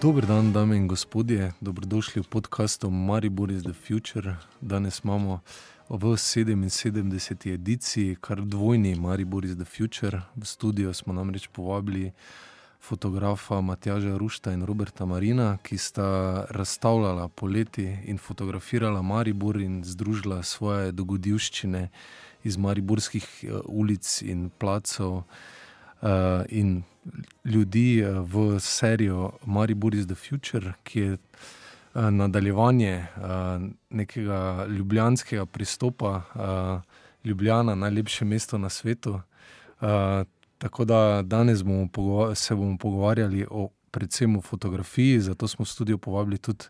[0.00, 4.36] Dober dan, dame in gospodje, dobrodošli v podkastu Maribor is the Future.
[4.60, 5.40] Danes imamo
[5.88, 7.52] v 77.
[7.52, 10.22] ediciji, kar dvojni Maribor is the Future.
[10.36, 12.12] V studio smo namreč povabili
[12.80, 20.42] fotografa Matjaža Rušta in Roberta Marina, ki sta razstavljala poleti in fotografirala Maribor in združila
[20.42, 21.88] svoje dogodivščine
[22.44, 25.22] iz mariborskih eh, ulic in placov.
[26.02, 26.08] Uh,
[26.48, 26.82] in
[27.44, 31.18] ljudi uh, v serijo Maribor is the Future, ki je uh,
[32.10, 33.06] nadaljevanje
[33.90, 36.22] nekega ljubljanskega pristopa,
[37.24, 39.20] Ljubljana, najlepše mesto na svetu.
[40.58, 45.98] Tako da danes bomo se bomo pogovarjali o, predvsem o fotografiji, zato smo v studio
[45.98, 46.64] povabili tudi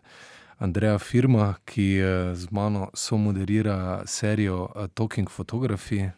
[0.59, 1.99] Andreja Firma, ki
[2.33, 6.09] z mano so moderira serijo Talking Photography.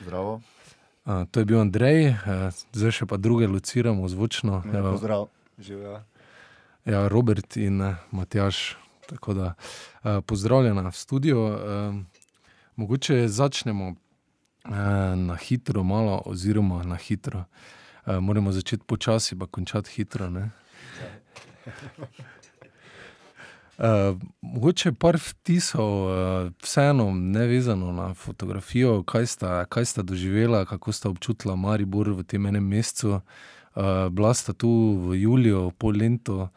[0.00, 0.40] Zdravo.
[1.04, 4.62] Uh, to je bil Andrej, uh, zdaj še pa druge lociramo zvočno.
[4.70, 5.98] Ja, zdravo, živijo.
[6.84, 8.76] Ja, Robert in uh, Matjaš.
[9.10, 9.44] Da, uh,
[10.26, 11.42] pozdravljena v studiu.
[11.42, 11.58] Uh,
[12.76, 13.96] mogoče začnemo uh,
[15.18, 17.44] na hitro, malo, oziroma na hitro.
[18.06, 20.30] Uh, moramo začeti počasi, pa končati hitro.
[23.78, 30.64] Uh, mogoče par vtisov, uh, vseeno ne vezano na fotografijo, kaj sta, kaj sta doživela,
[30.64, 33.20] kako sta občutila Maribor v tem enem mesecu.
[33.74, 34.68] Uh, bila sta tu
[35.08, 36.48] v Juliju, pol lento,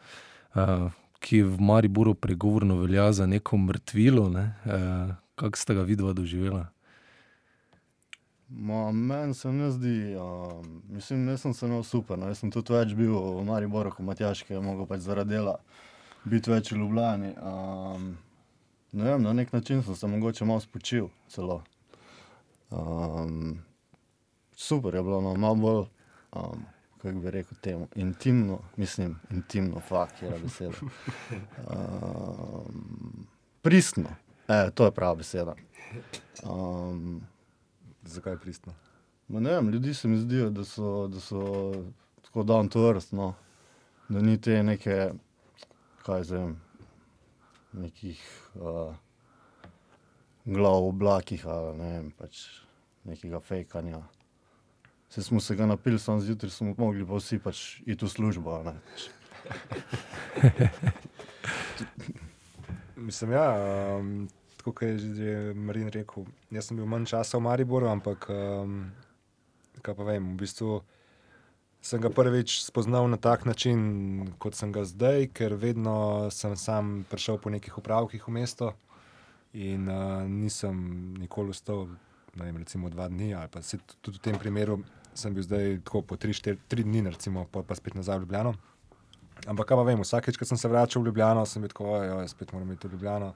[0.54, 4.28] uh, ki v Mariboru pregovorno velja za neko mrtvilo.
[4.28, 4.52] Ne?
[4.64, 6.68] Uh, kako sta ga vidva doživela?
[8.92, 12.18] Meni se ne zdi, uh, mislim, da sem se imel super.
[12.18, 12.28] No.
[12.28, 15.56] Jaz sem tudi več bil v Mariboru, kot Matjaš, ki je mogel pač zaradi dela
[16.26, 17.32] biti več v Ljubljani.
[17.38, 18.16] Um,
[18.92, 21.08] vem, na nek način sem se mogoče malo spočil.
[22.70, 23.62] Um,
[24.56, 25.84] super je bilo, no, malo bolj,
[26.32, 26.64] um,
[26.98, 30.74] kako bi rekel, temu, intimno, mislim, intimno, fakt je beseda.
[31.66, 33.26] Um,
[33.62, 34.10] pristno,
[34.48, 35.54] e, to je prava beseda.
[36.42, 37.22] Um,
[38.02, 38.72] Zakaj je pristno?
[39.28, 41.72] Vem, ljudi se mi zdijo, da so, da so
[42.22, 43.34] tako down to earth, no.
[44.08, 45.10] da ni te neke
[46.06, 46.44] kaj zdaj,
[47.74, 48.20] nekih
[48.54, 48.94] uh,
[50.46, 52.62] glav v oblakih ali ne vem, pač
[53.04, 54.02] nekega fejkanja.
[55.10, 58.62] Se smo se ga napili, samo zjutraj smo mogli pa vsi pač iti v službo.
[62.96, 63.48] Mislim, ja,
[63.98, 68.30] um, tako kot je že Marin rekel, jaz sem bil manj časa v Mariboru, ampak
[68.30, 68.90] um,
[69.82, 70.82] kaj pa vem, v bistvu
[71.86, 73.78] sem ga prvič spoznal na tak način,
[74.42, 78.72] kot sem ga zdaj, ker vedno sem sam prišel po nekih upravkih v mesto
[79.54, 80.76] in uh, nisem
[81.20, 81.86] nikoli ostal,
[82.34, 84.80] ne vem, recimo dva dni ali pa se tudi v tem primeru.
[85.16, 88.26] Sem bil zdaj tako po tri, štiri, tri dni, recimo, pa, pa spet nazaj v
[88.26, 88.50] Ljubljano.
[89.48, 92.26] Ampak, kaj pa vem, vsakeč, ko sem se vračal v Ljubljano, sem bil tako, da
[92.28, 93.30] spet moram iti v Ljubljano.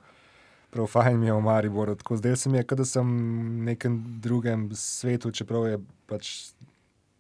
[0.75, 1.97] Prav fajn mi je v Mariboru.
[1.97, 6.53] Zdaj se mi je, da sem v nekem drugem svetu, čeprav je pač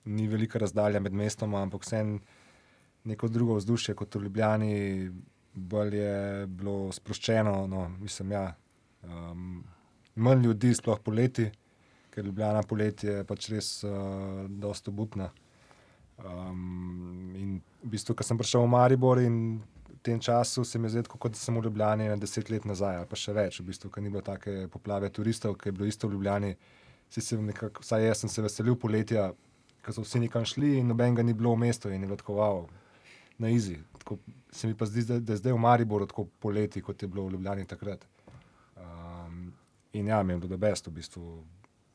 [0.05, 2.05] ni velika razdalja med mestoma, ampak vse
[3.05, 4.73] neko drugo vzdušje kot v Ljubljani,
[5.55, 7.67] bolj je bilo sproščeno.
[7.67, 8.47] No, mislim, ja,
[9.03, 9.63] um,
[10.15, 11.51] manj ljudi, sploh poleti,
[12.11, 15.31] ker Ljubljana poleti je pač res uh, dosta obutna.
[16.21, 20.89] Um, in v bistvu, ko sem prišel v Maribor in v tem času se mi
[20.89, 23.71] je zdelo, kot da sem v Ljubljani na deset let nazaj, pa še več, v
[23.71, 26.55] bistvu, ker ni bilo take poplave turistov, ki je bilo isto v Ljubljani.
[27.11, 29.33] Se nekak, vsaj jaz sem se veselil poletja,
[29.83, 32.67] ker so vsi nekam šli in noben ga ni bilo v mestu in je vrtkoval
[33.39, 33.79] na izi.
[33.99, 34.19] Tako
[34.53, 37.33] se mi pa zdi, da je zdaj v Mariboru tako poleti, kot je bilo v
[37.33, 38.05] Ljubljani takrat.
[38.77, 39.53] Um,
[39.93, 41.45] in ja, mi je bilo best v bistvu.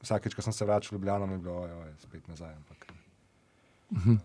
[0.01, 2.53] Vsakeč, ko sem se vračal v Ljubljano, mi je bilo oj, spet nazaj.
[2.55, 2.87] Ampak,
[3.91, 4.19] um,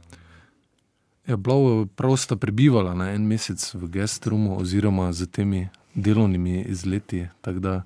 [1.27, 6.63] Je bilo prav, da sta prebivala na en mesec v Gestrumu, oziroma z temi delovnimi
[6.63, 7.29] izleti.
[7.41, 7.83] Tako da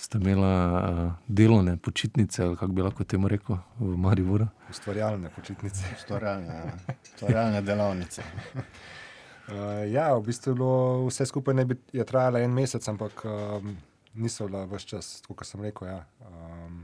[0.00, 4.46] sta imela delovne počitnice, ali kako bi lahko temu rekel, v Mariboru.
[4.70, 5.84] Ustvarjalne počitnice.
[5.96, 6.94] Ustvarjalne, ja.
[7.14, 8.22] Ustvarjalne delavnice.
[8.54, 10.72] uh, ja, v bistvu bilo
[11.06, 11.76] vse skupaj ne bi
[12.06, 13.76] trajalo en mesec, ampak um,
[14.14, 15.92] niso bila vse čas, kot sem rekel.
[15.92, 16.00] Ja.
[16.30, 16.80] Um,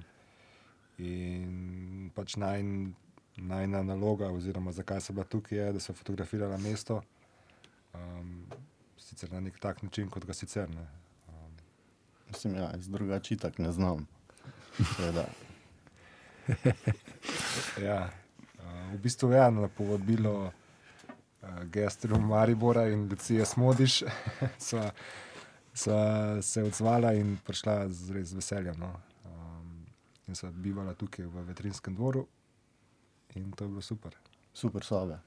[0.99, 2.63] in pač naj,
[3.37, 7.01] najna naloga, oziroma zakaj sem bila tukaj, je, da sem fotografirala mesto.
[7.97, 8.45] Um,
[9.01, 10.87] sicer na nek tak način, kot ga sicer ne.
[12.29, 14.07] Mislim, ja, drugače tako ne znam.
[17.83, 18.11] ja,
[18.59, 20.53] uh, v bistvu je na povabilo uh,
[21.65, 24.03] Gestru Maribora in Lucije Smodiš,
[24.69, 24.91] so,
[25.75, 25.93] so
[26.43, 28.75] se odzvala in prišla z res veseljem.
[28.79, 29.01] No.
[29.25, 29.87] Um,
[30.29, 32.27] in so bivala tukaj v Vetrinskem dvoru
[33.35, 34.17] in to je bilo super.
[34.55, 35.19] Super sobe.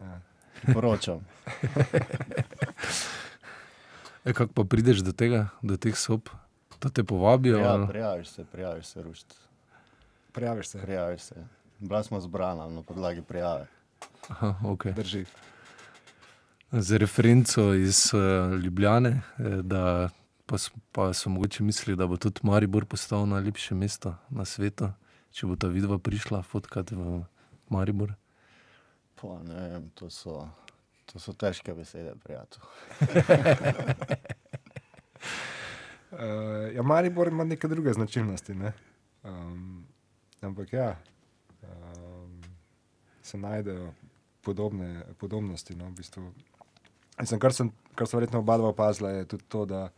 [0.00, 0.20] Ja.
[0.62, 1.20] Priporočam.
[4.28, 6.28] E, kako pa prideš do tega, do teh sob?
[6.78, 7.58] To te povabijo?
[7.58, 9.34] Ja, ali- prijaviš se, prijaviš se, rušt.
[10.32, 11.34] Prijaviš se, Prijaviš se.
[11.78, 13.66] Bila smo zbrana na podlagi prijave.
[14.28, 14.94] Aha, okay.
[14.94, 15.24] drži.
[16.72, 18.20] Z referenco iz uh,
[18.54, 19.08] Ljubljane,
[19.38, 20.08] eh, da
[20.46, 24.90] pa, s- pa so mogoče mislili, da bo tudi Maribor postal najlepše mesto na svetu,
[25.30, 27.24] če bo ta vidva prišla fotkati v
[27.68, 28.12] Maribor.
[29.14, 30.48] Pa, ne vem, to so,
[31.12, 32.62] to so težke besede, prijatelj.
[36.12, 36.18] Uh,
[36.76, 38.54] ja, Maribor ima neke druge značilnosti.
[38.54, 38.72] Ne?
[39.24, 39.86] Um,
[40.40, 40.96] ampak ja,
[41.62, 42.42] um,
[43.22, 43.92] se najdejo
[44.42, 45.76] podobne podobnosti.
[45.76, 46.32] No, v bistvu.
[47.20, 49.88] Mislim, kar, sem, kar sem verjetno oba dva opazila, je tudi to, da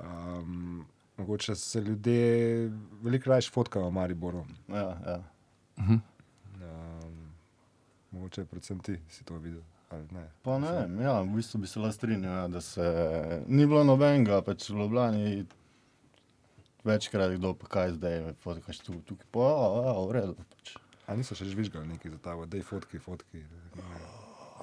[0.00, 0.86] um,
[1.16, 2.70] mogoče se ljudje
[3.02, 4.46] veliko raje fotkajo v Mariboru.
[4.68, 5.18] Ja, ja.
[5.78, 6.00] Mhm.
[6.62, 7.20] Um,
[8.10, 9.62] mogoče predvsem ti si to videl.
[10.42, 12.86] Pa ne vem, ja, v bistvu bi se lahko strinjal, ja, da se
[13.46, 15.44] ni bilo nobenega, pač v Ljubljani
[16.84, 20.34] večkrat kdo pa kaj zdaj, fotkaš tu, tukaj, pa ja, ja, v redu.
[20.34, 20.74] Pač.
[21.06, 23.44] A niso še žvižgali neki za ta, da je fotki, fotki.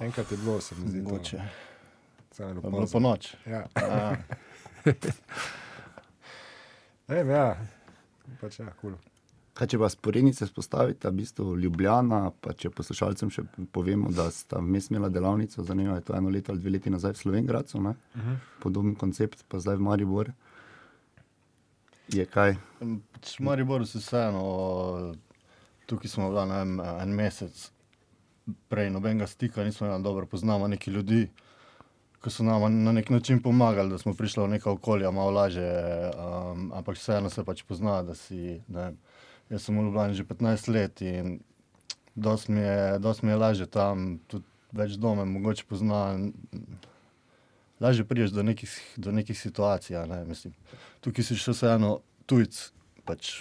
[0.00, 1.36] Enkrat je bilo, se mi zdi, Mogoče.
[1.36, 2.36] to.
[2.36, 3.34] Samo Je bilo po noč.
[3.46, 3.66] Ja.
[3.76, 4.16] Ja.
[7.10, 7.56] Ne vem, ja.
[8.38, 8.94] Pač ja, kul.
[8.94, 9.09] Cool.
[9.60, 13.42] Kaj, če pa sporednice spostavite, v bistvu Ljubljana, pa če poslušalcem še
[13.76, 17.12] povemo, da sta vmes imela delavnico, zanimivo je to eno leto ali dve leti nazaj
[17.12, 18.38] v Slovengradcu, uh -huh.
[18.62, 20.32] podoben koncept, pa zdaj v Maribor.
[22.08, 22.56] Je kaj?
[23.12, 25.12] Pač v Mariboru se vseeno,
[25.86, 27.70] tukaj smo ne vem, en mesec,
[28.68, 31.28] prej nobenega stika, nismo imeli dobro poznamo neki ljudi,
[32.22, 35.70] ki so nam na nek način pomagali, da smo prišli v neka okolja malo lažje,
[36.16, 38.92] um, ampak vseeno se pač pozna, da si, ne
[39.50, 41.40] jaz sem v Ljubljani že 15 let in
[42.14, 46.18] dost mi je, dost mi je lažje tam, tudi več dome mogoče pozna,
[47.80, 50.54] lažje priješ do nekih, do nekih situacij, ne, mislim
[51.04, 52.58] tukaj si še vseeno tujc,
[53.08, 53.40] pač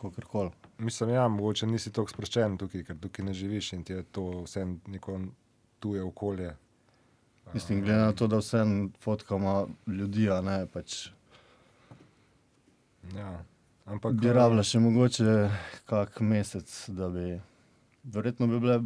[0.00, 0.52] kakorkoli.
[0.84, 4.26] Mislim, ja, mogoče nisi tako sproščen tukaj, ker tukaj ne živiš in ti je to
[4.44, 5.20] vse neko
[5.82, 6.54] tuje okolje.
[7.52, 8.64] Mislim, glede na to, da vse
[9.00, 9.54] fotkamo
[9.86, 11.08] ljudi, a ne pač.
[13.14, 13.36] Ja.
[13.84, 15.24] Ampak Bi rabila še mogoče
[15.86, 17.34] kak mesec, da bi,
[18.04, 18.78] verjetno bi bile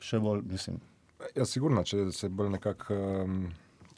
[0.00, 0.78] še bolj, mislim.
[1.34, 3.00] Ja, sigurno, če se bolj nekako.
[3.24, 3.42] Um,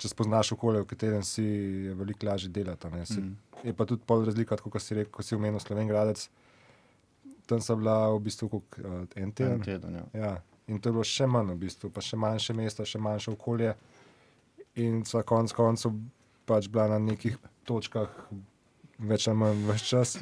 [0.01, 2.89] Če spoznaš okolje, v katerem si, je veliko lažje delati.
[3.07, 3.37] Se, Mm.
[3.63, 6.25] Je pa tudi pol razlika, kot si rekel, ko si omenil Slovengradec.
[7.47, 9.61] Tam sem bila v bistvu koliko, uh, en En teden.
[9.63, 10.05] teden, ja.
[10.15, 10.33] Ja.
[10.67, 13.77] In to je bilo še manj, v bistvu, pa še manjše mesto, še manjše okolje.
[14.75, 15.93] In sva konec koncev
[16.47, 18.09] pač bila na nekih točkah,
[19.09, 20.17] več ali manj več čas.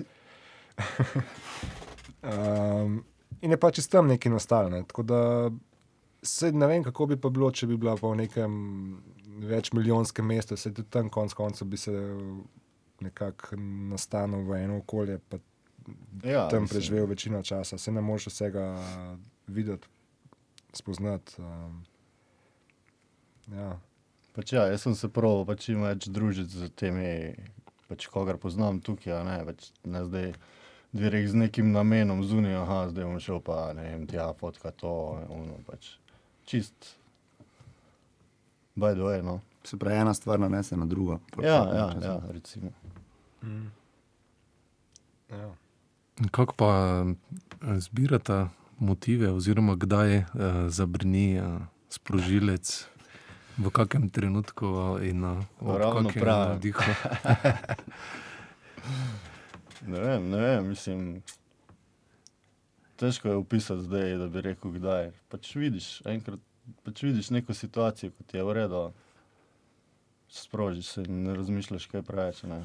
[2.23, 3.01] um,
[3.45, 4.73] in je pač iz tam nekaj nastalo.
[4.73, 4.85] Ne?
[4.89, 5.21] Tako da
[6.23, 8.53] se ne vem, kako bi pa bilo, če bi bila pa v nekem
[9.41, 11.95] več milijonskem mestu, se tudi tam konec koncev bi se
[13.01, 13.57] nekako
[13.93, 15.19] nastanil v eno okolje.
[15.29, 15.41] Pa
[16.25, 18.67] ja tam mislim, preživel večino časa, se ne moreš vsega
[19.47, 19.89] videti,
[20.77, 21.41] spoznati.
[21.43, 21.85] Um,
[23.57, 23.79] ja.
[24.37, 27.09] Pač ja, jaz sem se prav pač čim več družiti z temi,
[27.91, 30.33] pač kogar poznam tukaj, a ne, pač ne zdaj.
[30.91, 34.91] Direkt z nekim namenom zunaj, aha, zdaj bom šel pa ne vem, tja, fotka to,
[35.31, 35.93] ono, pač
[36.51, 36.97] čist.
[38.75, 39.39] By the way, no.
[39.63, 41.21] Se pravi, ena stvar nanese na drugo.
[41.43, 42.71] Ja, ja, čez- ja, recimo.
[43.43, 43.69] Mm.
[45.31, 45.51] Ja.
[46.31, 46.71] Kako pa
[47.07, 48.49] eh, zbirata
[48.81, 50.25] motive, oziroma kdaj uh,
[50.73, 51.61] zabrni uh,
[51.93, 52.89] sprožilec,
[53.59, 55.25] v kakem trenutku in
[55.61, 56.49] Ravno pravim.
[56.49, 56.83] navdihu?
[59.87, 61.23] Ne vem, ne vem, mislim.
[62.97, 65.11] Težko je opisati zdaj, da bi rekel, kdaj.
[65.29, 66.41] Pač vidiš, enkrat
[66.85, 68.83] pač vidiš neko situacijo, kot je v redu.
[70.29, 72.43] Sprožiš se in ne razmišljaš, kaj preveč.
[72.43, 72.61] Ne.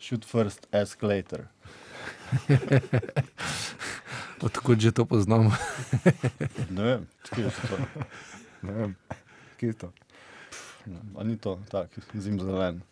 [0.00, 1.46] Shoot first, ask later.
[4.42, 5.54] Odkud že to poznamo?
[6.70, 7.76] Ne vem, kje je to.
[8.62, 8.96] Ne vem,
[9.56, 9.92] kje je to.
[10.86, 12.82] No, a ni to tako, zim zelen.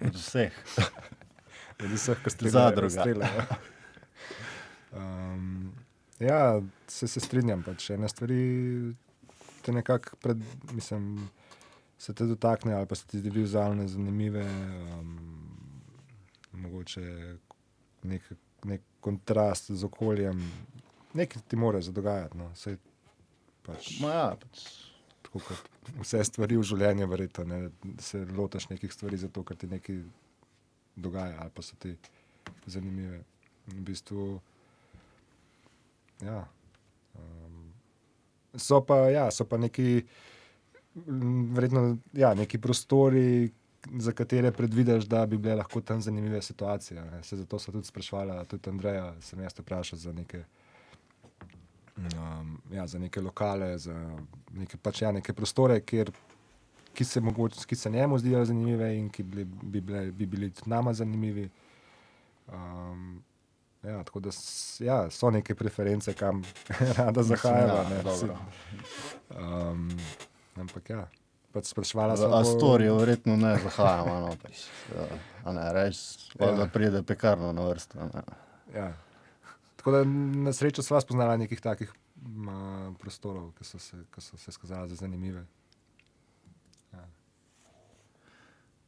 [0.00, 0.52] Od vseh.
[1.84, 3.04] Od vseh, ki ste Zadruga.
[4.92, 5.72] Um,
[6.20, 7.62] ja, se, se strinjam.
[7.62, 7.90] Pač.
[7.90, 8.42] Ene stvari
[9.62, 11.28] te nekako pred, mislim,
[11.98, 14.44] se te dotakne ali pa se ti zdi vizualno zanimive.
[14.44, 15.18] Um,
[16.52, 17.36] mogoče
[18.02, 18.32] nek,
[18.64, 20.52] nek kontrast z okoljem.
[21.14, 22.38] Nekaj ti mora zadogajati.
[22.38, 22.52] No.
[23.62, 24.62] Pač, Ma ja, pač,
[25.22, 29.70] tako kot vse stvari v življenju, verjetno, ne, se lotaš nekih stvari zato, ker ti
[29.70, 30.02] nekaj
[30.96, 31.94] dogaja ali pa so ti
[32.66, 33.22] zanimive.
[33.66, 34.26] V bistvu,
[36.26, 36.40] ja,
[37.14, 37.58] um,
[38.58, 40.02] so pa, ja, so pa neki,
[41.54, 41.84] verjetno,
[42.18, 43.52] ja, neki prostori,
[43.98, 47.04] za katere predvidiš, da bi bile lahko tam zanimive situacije.
[47.04, 47.22] Ne.
[47.22, 50.44] Se zato so tudi sprašvala, tudi Andreja, sem jaz vprašal za neke.
[52.02, 53.94] Um, ja, za neke lokale, za
[54.52, 56.10] neke, pač, ja, neke prostore, kjer,
[56.94, 60.50] ki, se mogoče, ki se njemu zdijo zanimive, in ki bi, bi, bile, bi bili
[60.50, 61.50] tudi nama zanimivi.
[62.52, 63.22] Um,
[63.82, 64.30] ja, tako da
[64.78, 66.42] ja, so neke preference, kam
[66.98, 68.00] rada zahajamo.
[68.04, 69.88] Ja, um,
[70.56, 71.06] ampak ja,
[71.52, 72.32] pač sprašvala sem.
[72.32, 74.18] Astorijo verjetno ne zahajamo.
[74.26, 74.66] No, pač,
[74.96, 76.02] ja, ne, reč,
[76.40, 76.52] Ja.
[76.56, 77.98] da pride pekarno na vrsto.
[78.10, 78.22] Ne.
[78.74, 78.92] Ja.
[79.82, 80.04] Tako da
[80.44, 81.90] na srečo sva spoznala nekih takih
[82.22, 85.42] ma, prostorov, ki so se, ki so se skazali za zanimive.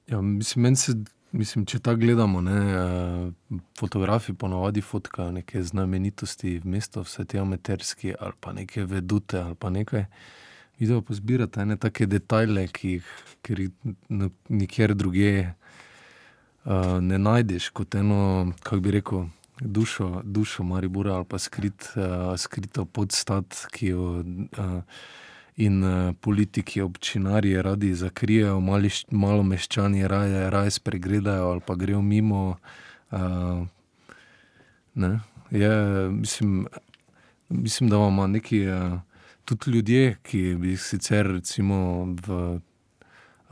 [0.07, 0.95] Ja, mislim, meni se,
[1.33, 7.43] mislim, če tako gledamo, ne, eh, fotografi ponovadi fotkajo neke znamenitosti v mestu, vse te
[7.43, 10.07] amaterski ali pa neke vedute ali pa nekaj.
[10.79, 13.11] Video pa zbirate ene take detajle, ki jih,
[14.49, 15.55] nikjer drugje
[16.65, 19.27] uh, ne najdeš, kot eno, kako bi rekel,
[19.61, 24.83] dušo, dušo Maribora ali pa skrit, uh, skrito podstat, ki jo uh,
[25.57, 32.03] in uh, politiki, občinarji radi zakrijejo, mali, malo meščani raje, raje spregledajo ali pa grejo
[32.03, 32.57] mimo.
[33.11, 33.67] Uh,
[34.95, 35.21] ne,
[35.51, 35.71] je,
[36.11, 36.67] mislim,
[37.49, 38.67] mislim, da imamo neki.
[38.69, 39.01] Uh,
[39.45, 42.61] Tudi ljudje, ki bi jih sicer recimo v,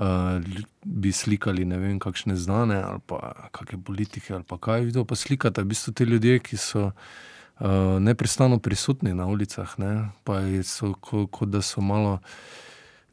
[0.02, 0.42] uh,
[0.84, 5.16] bi slikali ne vem, kakšne znane ali pa kakšne politike ali pa kaj, videl pa
[5.16, 10.10] slikate v bistvu te ljudje, ki so uh, neprestano prisotni na ulicah, ne?
[10.24, 12.18] pa so, kot ko da so malo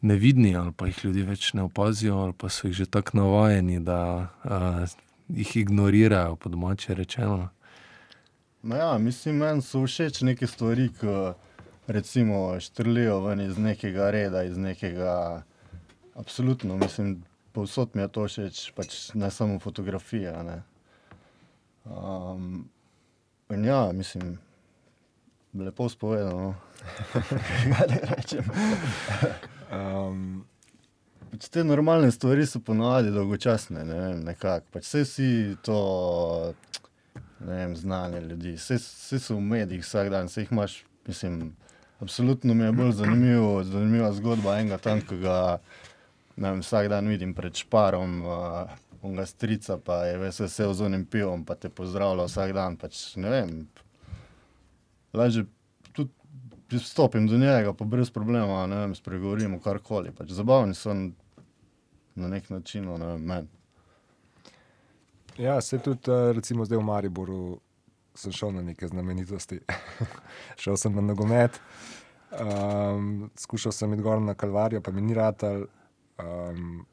[0.01, 3.79] nevidni ali pa jih ljudje več ne opazijo ali pa so jih že tako navajeni,
[3.79, 4.97] da uh,
[5.29, 7.49] jih ignorirajo, po domače rečeno.
[8.63, 11.13] No ja, mislim, meni so všeč neke stvari, ki
[11.87, 15.43] recimo štrlijo ven iz nekega reda, iz nekega.
[16.19, 20.43] Absolutno, mislim, povsod mi je to všeč, pač ne samo fotografija.
[20.43, 20.61] Ne.
[21.85, 22.69] Um,
[23.49, 24.37] in ja, mislim,
[25.53, 26.55] lepo spovedano.
[27.73, 28.51] Kaj naj rečem?
[29.71, 30.45] Um,
[31.29, 34.65] Pač te normalne stvari so ponovadi dolgočasne, ne vem, nekako.
[34.73, 35.27] Pač vse si
[35.65, 35.79] to,
[37.45, 41.51] ne vem, znane ljudi, vse, vse so v medijih vsak dan, vse jih imaš, mislim,
[42.01, 45.37] absolutno mi je bolj zanimivo, zanimiva zgodba enega tam, ki ga,
[46.39, 51.05] vem, vsak dan vidim pred šparom, uh, onga strica, pa je ves vesel z onim
[51.05, 53.67] pivom, pa te pozdravlja vsak dan, pač vem.
[55.13, 55.45] Lažje
[55.93, 56.11] tudi
[56.67, 60.11] pristopim do njega, pa brez problema, ne vem, spregovorimo karkoli.
[60.15, 63.47] Pač zabavni so na nek način, no, ne vem, meni.
[65.37, 67.59] ja, se tudi, eh, recimo, zdaj v Mariboru
[68.15, 69.59] sem šel na neke znamenitosti.
[70.61, 71.59] šel sem na nogomet,
[72.31, 75.65] um, skušal sem iti gor na Kalvarijo, pa mi ni ratal.
[76.19, 76.85] Um,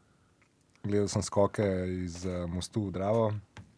[0.87, 1.67] gledal sem skoke
[2.05, 3.33] iz uh, mostu v Dravo.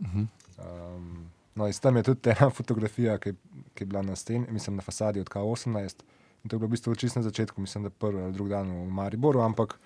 [0.04, 3.34] Um, no, in tam je tudi ena fotografija, ki,
[3.74, 6.04] ki je bila na steni, mislim, na fasadi od K18.
[6.44, 8.70] In to je bilo v bistvu čisto na začetku, mislim, da prvi ali drugi dan
[8.70, 9.78] v Mariboru, ampak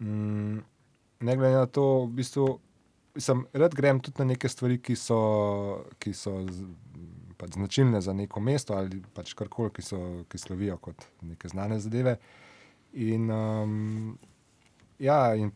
[0.00, 0.58] mm,
[1.20, 2.46] ne glede na to, v bistvu,
[3.18, 5.18] sem, rad grem tudi na neke stvari, ki so,
[5.98, 6.68] ki so z,
[7.40, 9.98] pač značilne za neko mesto ali pač karkoli, ki, so,
[10.30, 12.18] ki slovijo kot neke znane zadeve.
[12.94, 14.14] In, um,
[14.98, 15.52] ja, in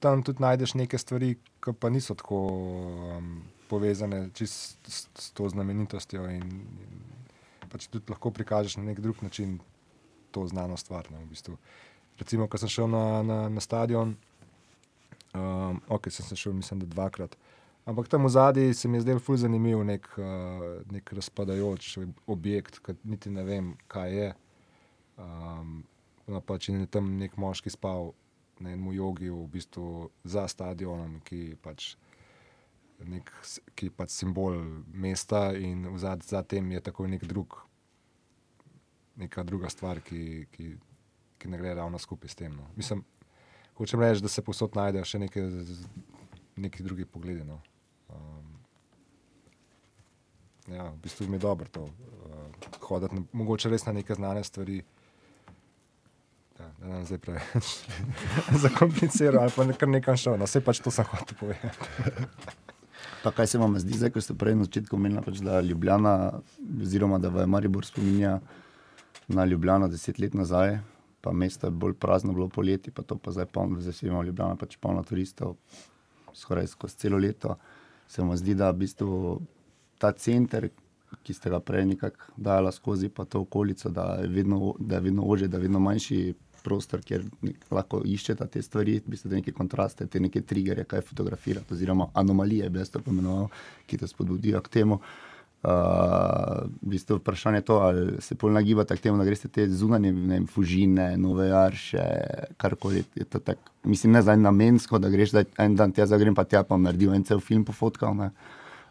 [0.00, 5.48] tam tudi najdeš neke stvari, ki pa niso tako um, povezane čist s, s to
[5.48, 6.28] znamenitostjo.
[6.30, 6.46] In,
[6.82, 9.58] in pač tudi lahko prikažeš na nek drug način
[10.30, 11.10] to znano stvar.
[11.10, 11.58] Ne, v bistvu.
[12.18, 14.16] Recimo, ko sem šel na, na, na stadion,
[15.34, 17.36] um, ok, sem se šel, mislim, da dvakrat.
[17.88, 21.94] Ampak tam v zadnji se mi je zdel fulj zanimiv nek, uh, nek razpadajoč
[22.26, 24.32] objekt, ki niti ne vem, kaj je.
[25.18, 25.84] Um,
[26.28, 28.12] no, pač in je tam nek moški spal
[28.60, 31.96] na enem jogi, v bistvu za stadionom, ki pač.
[32.98, 33.30] Nek,
[33.78, 34.56] ki je pač simbol
[34.90, 37.54] mesta, in za, za tem je tako nek drug,
[39.22, 40.72] neka druga stvar, ki, ki,
[41.38, 42.56] ki ne gre ravno skupaj s tem.
[42.58, 42.66] No.
[42.74, 43.04] Mislim,
[43.78, 45.46] hočem reči, da se posod najdejo še neke,
[46.58, 47.46] neki drugi pogledi.
[47.46, 47.60] No.
[48.10, 48.58] Um,
[50.74, 54.82] ja, v bistvu mi je dobro to, uh, hoditi mogoče res na neke znane stvari.
[54.82, 54.97] Ja,
[56.80, 57.84] da nam zdaj preveč
[58.64, 60.38] zakompliciramo, ali pa kar nekam šel.
[60.38, 62.56] No, vse pač to sem hotel povedati.
[63.22, 66.40] Pa kaj se vam zdi, zdaj, ko ste prej na začetku omenili, pač, da Ljubljana,
[66.82, 68.38] oziroma da v Maribor spominja
[69.28, 70.78] na Ljubljano deset let nazaj,
[71.20, 74.22] pa mesto je bolj prazno bilo poleti, pa to pa zdaj polno, zdaj si imamo
[74.22, 75.56] Ljubljana pač polno turistov,
[76.34, 77.56] skoraj skozi celo leto.
[78.08, 79.40] Se vam zdi, da v bistvu
[79.98, 80.70] ta center,
[81.24, 85.48] ki ste ga prej nekako dajala skozi pa to okolico, da je vedno, je ože,
[85.48, 86.34] da je vedno manjši
[86.68, 87.24] prostor, kjer
[87.72, 92.10] lahko iščete te stvari, v bistvu, te neke kontraste, te neke triggerje, kaj fotografirati, oziroma
[92.20, 93.48] anomalije, bi jaz to pomenoval,
[93.88, 95.00] ki te spodbudijo k temu.
[95.58, 99.64] Uh, v bistvu vprašanje je to, ali se pol nagibate k temu, da greste te
[99.66, 102.04] zunanje, ne vem, fužine, nove jarše,
[102.62, 103.02] karkoli.
[103.26, 106.62] tak- Mislim, ne zdaj namensko, da greš da en dan tja, zdaj grem pa tja,
[106.62, 108.14] pa naredil en cel film pofotkal.
[108.14, 108.30] Ne?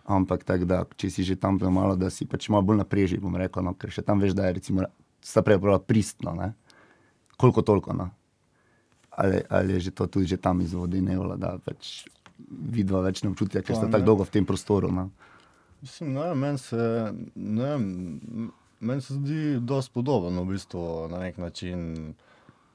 [0.07, 3.36] Ampak tako da, če si že tam malo, da si pač malo bolj napreži, bom
[3.36, 4.84] rekel, no, ker še tam veš, da je recimo,
[5.24, 6.53] sta prej pristno, ne?
[7.38, 7.94] Koliko toliko.
[7.94, 8.10] No?
[9.12, 12.06] Ali, ali je že to tudi že tam iz vode, ne vla, da pač
[12.50, 13.91] vidva več ne občutja, ker ne.
[13.91, 14.91] tako dolgo v tem prostoru.
[14.94, 15.10] No?
[15.82, 17.72] Mislim, ne, meni se, ne,
[18.79, 22.13] meni se zdi dosti podoben v bistvu na nek način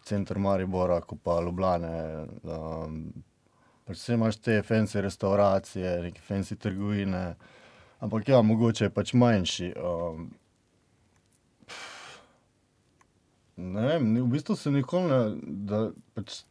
[0.02, 2.26] center Maribora, kot pa Ljubljane.
[2.42, 3.12] Um,
[3.86, 7.34] vse imaš te fancy restauracije, neke fancy trgovine,
[8.00, 9.72] ampak ja, mogoče je pač manjši.
[9.78, 10.30] Um,
[13.62, 15.20] ne vem, v bistvu se nikoli ne,
[15.70, 15.84] da
[16.16, 16.42] pač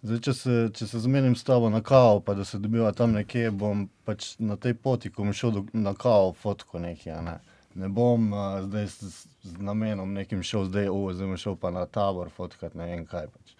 [0.00, 3.12] Zdaj, če se, če se zmenim s tabo na kavo, pa da se dobiva tam
[3.12, 7.18] nekje, bom pač na tej poti, ko bom šel do, na kavo, fotko nekaj.
[7.26, 7.34] Ne,
[7.76, 11.58] ne bom uh, zdaj s, s, z namenom nekim šel, zdaj, o, zdaj bom šel
[11.60, 13.28] pa na tabor fotkat, ne vem kaj.
[13.34, 13.52] Pač.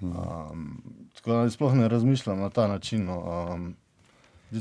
[0.00, 0.64] Um,
[1.18, 3.04] tako da sploh ne razmišljam na ta način.
[3.04, 3.70] No, um,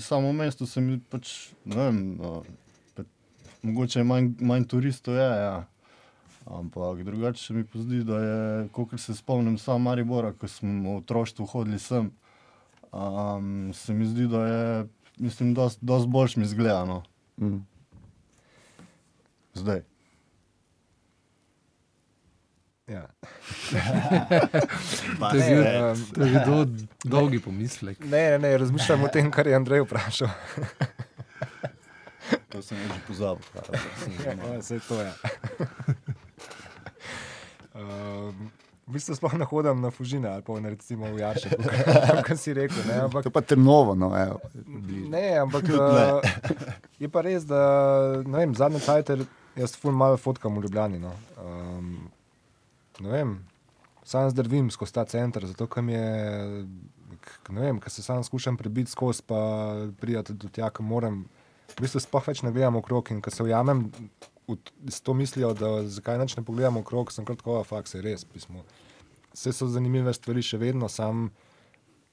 [0.03, 2.43] samo mesto se mi pač, ne vem, uh,
[2.97, 3.07] pa,
[3.63, 5.29] mogoče manj, manj turistov je.
[5.47, 5.55] Ja.
[6.49, 10.97] Ampak drugače se mi zdi, da je, kot se spomnim, sam Maribora, ko smo v
[10.97, 12.11] otroštvu hodili sem,
[12.91, 14.87] um, se mi zdi, da je,
[15.17, 16.85] mislim, dosti dost boljš mi zgleda.
[16.85, 17.03] No.
[17.37, 17.61] Mm.
[19.53, 19.81] Zdaj.
[22.87, 23.05] Ja.
[25.19, 26.65] To je bil, Um, to je bil do,
[27.03, 27.99] dolgi pomislek.
[27.99, 30.29] ne, ne, ne, razmišljam o tem, kar je Andrej vprašal.
[32.49, 33.45] To sem že pozabil.
[34.25, 35.12] Ja, vse to je.
[37.79, 38.51] Um,
[38.89, 41.49] v bistvu sploh ne hodim na Fužine ali pa na recimo v Jarše,
[42.27, 42.81] kot si rekel.
[42.89, 45.09] Ne, ampak, To pa trnovo, no, evo, bližje.
[45.13, 46.17] ne, ampak uh,
[46.97, 47.61] je pa res, da
[48.25, 49.21] ne vem, zadnje cajte
[49.59, 50.99] jaz ful malo fotkam v Ljubljani.
[50.99, 51.13] No.
[51.37, 52.09] Um,
[52.99, 53.35] ne vem,
[54.03, 56.65] sam zdrvim skozi ta center, zato ker mi je,
[57.53, 59.37] ne vem, ker se sam skušam prebiti skozi, pa
[60.01, 61.27] prijeti do tja, kam moram.
[61.77, 63.85] V bistvu sploh več ne gledam okrog in ko se ujamem
[64.88, 68.25] s to mislijo, da zakaj noč ne pogledam okrog, sem kratko, fakt se res.
[68.25, 68.63] Pismo.
[69.33, 71.29] Vse so zanimive stvari še vedno, sam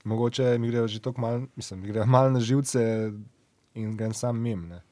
[0.07, 3.12] mogoče mi grejo že tako malo, mislim, mi grejo malo na živce
[3.75, 4.68] in grem sam mim.
[4.68, 4.83] Ne.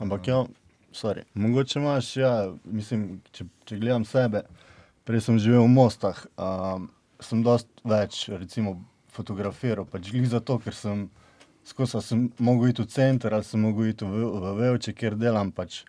[0.00, 0.44] Ampak ja,
[0.92, 2.32] sorry, mogoče imaš, ja,
[2.64, 4.42] mislim, če, če gledam sebe,
[5.04, 6.88] prej sem živel v Mostah, um,
[7.20, 8.78] sem dost več, recimo,
[9.14, 11.06] fotografiral, pač glih zato, ker sem
[11.64, 15.18] skozi, a sem mogel iti v center ali sem mogel iti v, v Vevče, kjer
[15.20, 15.84] delam pač.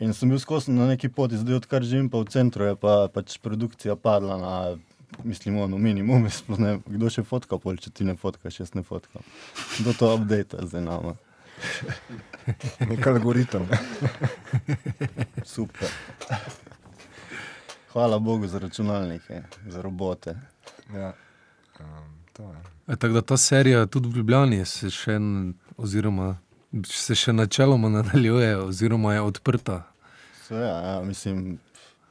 [0.00, 3.08] In sem bil skozi na neki poti, zdaj odkar živim pa v centru, je pa
[3.12, 4.52] pač produkcija padla na,
[5.24, 8.82] mislim, ono minimum, sploh ne, kdo še fotka, pol, če ti ne fotkaš, jaz ne
[8.86, 9.20] fotkam.
[9.78, 11.16] Kdo to update zdaj nama?
[12.90, 13.68] Nek algoritem.
[15.54, 15.92] Super.
[17.92, 20.36] Hvala Bogu za računalnike, za robote.
[20.94, 21.12] Ja.
[21.80, 22.62] Um, to je.
[22.86, 26.36] E, tako da ta serija tudi v Ljubljani se še, n- oziroma,
[26.86, 29.82] se še načeloma nadaljuje, oziroma je odprta.
[30.50, 31.58] Se, ja, ja, mislim,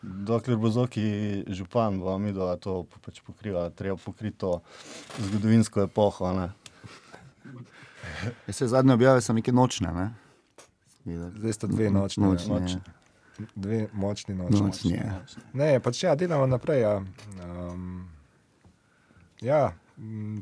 [0.01, 1.03] dokler bo zoki
[1.47, 4.61] župan, bo mi da to pač pokriva, treba pokriti to
[5.19, 6.31] zgodovinsko epoho.
[6.33, 6.45] Ne?
[8.47, 9.91] Ja, se zadnje objave so neke nočne.
[9.91, 10.07] Ne?
[11.35, 12.23] Zdaj sta dve nočni.
[12.23, 12.59] Nočni, ja.
[12.59, 12.81] nočni.
[13.55, 14.61] Dve močni nočni.
[14.61, 15.19] Nočni, ja.
[15.53, 16.81] Ne, pač ja, delamo naprej.
[16.81, 16.95] Ja.
[17.43, 18.07] Um,
[19.41, 20.39] ja, m,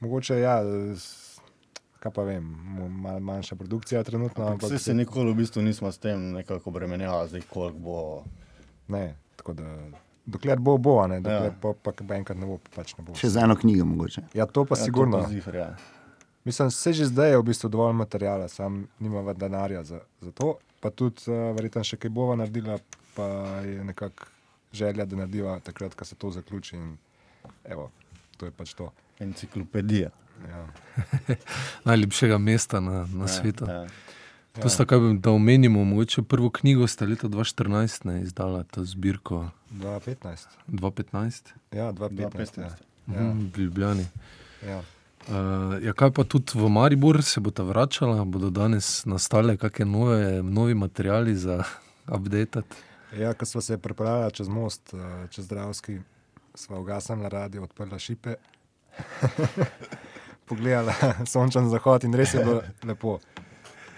[0.00, 0.58] mogoče ja,
[0.94, 1.27] s-
[1.98, 2.44] kaj pa vem,
[3.02, 4.46] malo manjša produkcija trenutno.
[4.46, 8.24] Ampak Vse se nikoli v bistvu nismo s tem nekako obremenjali, zdaj koliko bo.
[8.88, 9.74] Ne, tako da
[10.28, 11.44] dokler bo, bo, a ne, dokler Ja.
[11.44, 11.74] ja.
[11.82, 13.16] pa, pa enkrat ne bo, pa pač ne bo.
[13.16, 14.28] Še za eno knjigo mogoče.
[14.36, 15.22] Ja, to pa Ja, sigurno.
[15.24, 15.68] To ziher, ja.
[16.44, 20.56] Mislim, vse že zdaj je v bistvu dovolj materijala, sam nimamo denarja za, za to.
[20.80, 22.78] Pa tudi, uh, verjetno, še kaj bova naredila,
[23.16, 23.26] pa
[23.66, 24.28] je nekako
[24.72, 26.76] želja, da narediva takrat, ko se to zaključi.
[26.76, 26.96] In,
[27.64, 27.90] evo,
[28.36, 28.92] to je pač to.
[29.18, 30.12] Enciklopedija.
[30.40, 30.66] Ja.
[31.84, 33.64] Najlepšega mesta na, na svetu.
[33.66, 33.88] Ja, ja.
[34.54, 38.84] To sta, kaj, bi- da omenimo, mogoče prvo knjigo sta leta 2014 ne, izdala, to
[38.84, 40.46] zbirko 2015.
[40.68, 41.98] 2015 Ja, 2015.
[42.12, 42.28] Ja.
[42.28, 42.58] 2015.
[43.08, 43.22] Ja.
[43.22, 44.06] mhm, v Ljubljani.
[44.66, 44.82] Ja.
[45.20, 45.34] Uh,
[45.82, 50.18] ja, kaj pa tudi v Maribor se bo ta vračala, bodo danes nastale kakšne nove,
[50.42, 51.62] novi materiali za
[52.16, 52.62] update?
[53.12, 54.98] Ja, ko smo se pripeljali čez most, eh,
[55.28, 55.98] čez Dravski,
[56.54, 58.34] smo ugasnili radio, odprli šipe,
[60.48, 60.92] pogledali
[61.32, 63.18] sončen zahod in res je bilo lepo.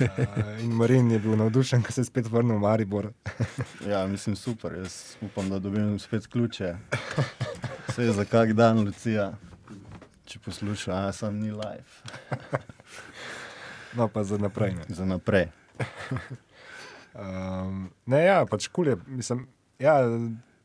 [0.00, 3.12] Uh, in Marin je bil navdušen, ko se je spet vrnil v Maribor.
[3.90, 4.74] Ja, mislim, super.
[4.74, 6.76] Jaz upam, da dobim spet ključe.
[7.88, 9.32] Vse je za kak dan, Lucija.
[10.24, 12.60] Če posluša, a sem ni live.
[13.96, 14.74] No, pa za naprej.
[14.74, 14.84] Ne.
[14.94, 15.48] Za naprej.
[17.14, 19.98] Um, ne, ja, pač kul je, mislim, ja,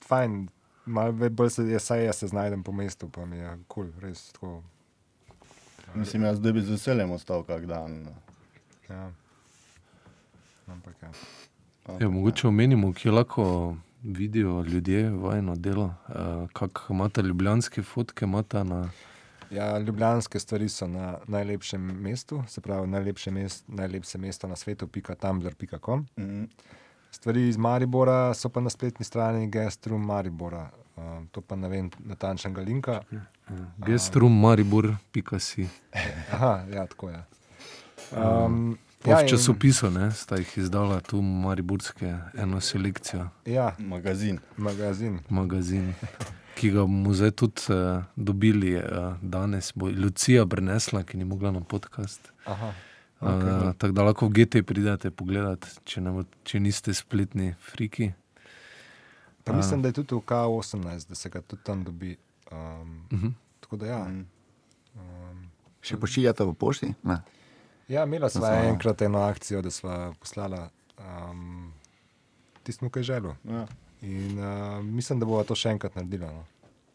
[0.05, 0.45] fajn.
[0.85, 4.27] Malo bolj se, jaz, jaz se znajdem po mestu, pa mi je kul, cool, res
[4.35, 4.59] tako.
[5.95, 8.03] Mislim, jaz zdaj bi z veseljem ostal kak dan.
[8.03, 8.11] no.
[8.89, 9.11] Ja.
[10.67, 11.09] Ampak ja.
[11.99, 18.63] Ja, mogoče omenimo, kje lahko vidijo ljudje vajno delo, uh, kako imate ljubljanske fotke, imate
[18.63, 18.89] na
[19.51, 24.87] Ja, ljubljanske stvari so na najlepšem mestu, se pravi, najlepše, mest, najlepše mesto na svetu,
[24.87, 26.07] pika tumblr.com.
[26.17, 26.43] Mhm.
[27.11, 30.69] Stvari iz Maribora so pa na spletni strani Gestrum Maribora.
[30.97, 33.01] Uh, to pa ne vem natančnega linka.
[33.77, 35.67] gestrummaribor.si.
[36.31, 37.23] Aha, ja, tako je.
[38.11, 44.39] Um, Ja, v in- časopisu ne, sta jih izdala tu mariborske eno selekcijo, Ja, Magazin.
[44.57, 45.19] magazin.
[45.29, 45.93] magazin,
[46.55, 47.75] ki ga bomo zdaj tudi uh,
[48.15, 48.81] dobili uh,
[49.21, 49.71] danes.
[49.75, 52.31] Bo Lucija prenesla, ki ni mogla na podcast.
[52.45, 52.73] Aha.
[53.21, 53.73] Uh, okay.
[53.77, 58.09] Tako da lahko v GT pridete pogledat, če, ne, če niste spletni friki.
[59.45, 62.17] Pa mislim, da je tudi v K18, da se ga tudi tam dobi.
[62.51, 63.31] Um, Uh -huh.
[63.59, 64.03] tako da ja.
[64.03, 64.25] Mhm.
[64.95, 65.49] Um,
[65.81, 66.93] Še pošiljate v pošti?
[67.03, 67.21] Ne.
[67.87, 71.73] ja, imela sva Samo- enkrat eno akcijo, da sva poslala um,
[72.63, 73.33] tisto, kar je želel.
[73.43, 73.67] Ja.
[74.01, 76.31] In uh, mislim, da bo to še enkrat naredila.
[76.31, 76.45] No.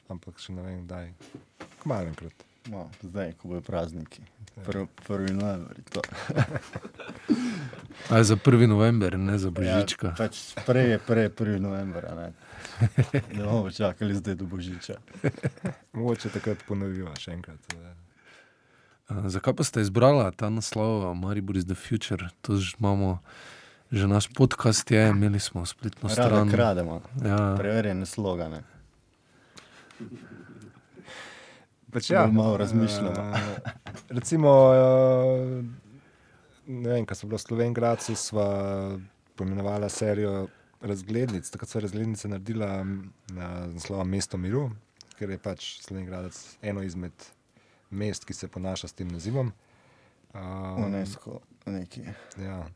[0.09, 1.13] Ampak še ne vem, kdaj.
[1.79, 2.33] Kmalu enkrat.
[2.67, 4.23] No, zdaj, ko bojo prazniki.
[4.61, 5.77] Prvi, prvi november.
[8.11, 8.67] A za 1.
[8.67, 10.07] november, ne za božička.
[10.09, 12.05] Ja, pač prej je prej, prvi november.
[12.05, 12.33] a Ne,
[13.33, 14.97] ne bomo čakali zdaj do božiča.
[15.93, 17.61] Mogoče takrat ponoviva še enkrat.
[19.07, 22.33] Uh, zakaj pa ste izbrali ta naslov Maribor is the future?
[22.43, 23.21] To že imamo,
[23.91, 26.49] že naš podcast je, imeli smo spletno Rada stran.
[26.49, 27.03] krademo.
[27.21, 28.65] Ja, Preverjene slogane.
[31.93, 33.11] Pač Bolj malo razmišljamo.
[33.11, 33.73] eh,
[34.09, 35.63] recimo, eh,
[36.67, 38.45] ne vem, ko smo bili v Slovenki, smo
[39.37, 40.49] poimenovali serijo
[40.81, 41.51] razglednic.
[41.51, 44.71] Takrat so razglednice naredila m, na naslovu Mesto miru,
[45.19, 46.13] ker je pač Slovenki
[46.63, 47.13] eno izmed
[47.91, 49.53] mest, ki se ponaša s tem nazivom.
[50.35, 52.01] Um, UNESCO neki.
[52.39, 52.67] Ja.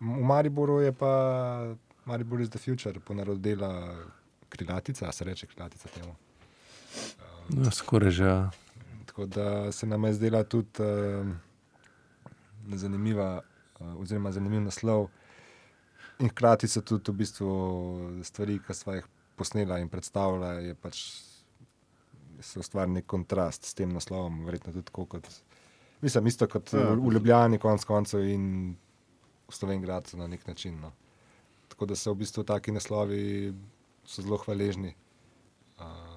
[0.00, 1.74] V Mariboru je pa
[2.04, 3.96] Maribor is the future, ponarodila
[4.48, 6.14] krilatica, se reče krilatica temu.
[7.48, 8.24] Ja, skoraj že.
[8.24, 8.50] ja.
[9.06, 11.28] Tako da se nam je zdela tudi uh,
[12.74, 13.42] zanimiva,
[13.80, 15.08] uh, oziroma zanimiv naslov.
[16.18, 17.50] In hkrati so tudi v bistvu
[18.22, 21.00] stvari, ki smo jih posnela in predstavila, je pač
[22.40, 25.28] se ustvari nek kontrast s tem naslovom, verjetno tudi tako kot.
[26.02, 28.74] Mislim, isto kot Ja, v, Ljubljani, konec koncev in
[29.48, 30.80] v Slovenki na nek način.
[30.80, 30.92] No.
[31.68, 33.54] Tako da so v bistvu taki naslovi
[34.04, 34.94] so zelo hvaležni
[35.78, 36.13] uh,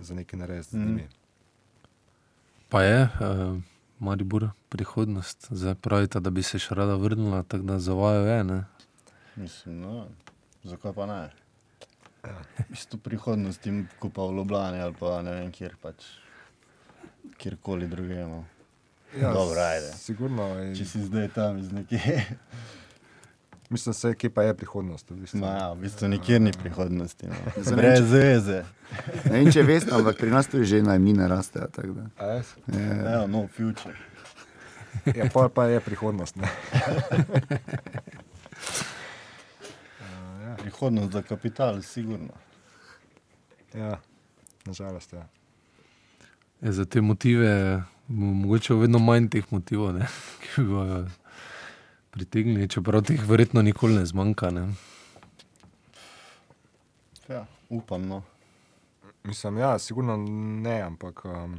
[0.00, 0.86] za nekaj narediti z Mhm.
[0.86, 1.08] njimi.
[2.68, 3.60] Pa je uh,
[4.00, 8.44] Maribor prihodnost, zdaj pravite, da bi se še rada vrnila, tako da zavajo je.
[8.44, 8.64] Ne?
[9.36, 10.06] Mislim, no,
[10.64, 11.30] zakaj pa ne?
[12.70, 16.04] Isto prihodnost jim kupa v Ljubljani ali pa ne vem kjer pač.
[17.36, 18.44] Kjerkoli drugemu.
[19.14, 19.92] Dobro, ajde.
[19.92, 20.62] Sigurno.
[20.62, 22.24] in Če si zdaj tam iz nekje,
[23.74, 25.10] Mislim, se, kje pa je prihodnost.
[25.10, 25.40] V bistvu.
[25.40, 27.26] ma ja, v bistvu nikjer ni prihodnosti.
[27.26, 27.34] No.
[27.76, 28.62] Brez veze.
[29.24, 31.66] Ne vem, če veste, ampak pri nas tudi že najmine rastejo.
[31.68, 32.04] tako da.
[32.16, 32.52] A res?
[32.68, 33.96] Je, Ja, no, future.
[35.08, 36.36] Ja, pol pa je prihodnost.
[36.36, 36.46] ne.
[40.40, 40.56] Ja.
[40.56, 42.32] Prihodnost za kapital, sigurno.
[43.74, 43.98] ja,
[44.64, 45.12] nažalost.
[45.12, 45.26] Ja.
[46.60, 50.06] Ja, za te motive, mo- mogoče vedno manj teh motivov, ne,
[50.44, 50.98] ki bi ga
[52.14, 54.50] pritegnili, čeprav teh verjetno nikoli ne zmanjka.
[54.54, 54.68] Ne.
[57.28, 58.22] Ja, upam, no.
[59.24, 61.56] Mislim, ja, sigurno ne, ampak um,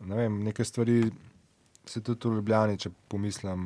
[0.00, 1.04] ne vem, neke stvari
[1.88, 3.62] se tudi v Ljubljani, če pomislim,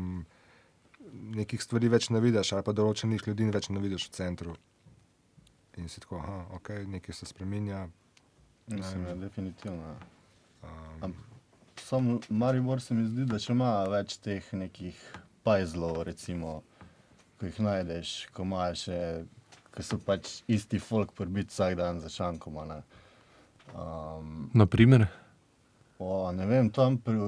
[1.40, 4.54] nekih stvari več ne vidiš, ali pa določenih ljudi več ne vidiš v centru.
[5.80, 7.86] In si tako, aha, ok, nekaj se spremenja.
[8.68, 9.94] Mislim, da je definitivno.
[9.94, 9.96] ja.
[10.62, 11.31] Um, Am-
[11.82, 14.98] Sam Maribor se mi zdi, da še ima več teh nekih
[15.44, 16.60] pajzlov, recimo,
[17.38, 18.98] ko jih najdeš, ko imaš še,
[19.74, 22.60] ko so pač isti folk prbiti vsak dan za šankom.
[22.62, 25.08] Um, Naprimer,
[25.98, 27.18] o, ne vem, tam pri,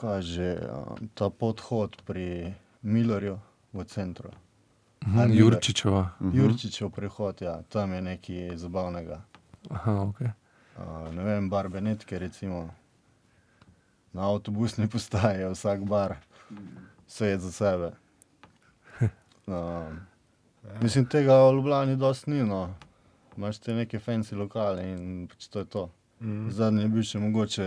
[0.00, 3.38] kaj že, um, ta podhod pri Milorju
[3.74, 4.30] v centru.
[5.06, 6.04] A, ni Jurčičeva.
[6.20, 6.34] več.
[6.36, 9.22] Jurčičev prehod, ja, tam je nekaj zabavnega.
[9.70, 10.30] Aha, okay.
[10.76, 12.68] Uh, ne vem, barbenetke recimo.
[14.12, 16.16] Na avtobusni postaji je vsak bar,
[17.20, 17.92] je za sebe.
[19.46, 20.00] Um,
[20.82, 22.42] mislim, tega v Ljubljani dosti ni.
[22.44, 22.74] No.
[23.36, 25.90] Imaš te neke fancy lokale in pač to je to.
[26.20, 26.50] Mhm.
[26.50, 27.66] Zadnji je bil še mogoče